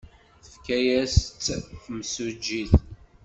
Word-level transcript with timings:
Tefka-as-tt 0.43 1.47
temsujjit. 1.83 2.71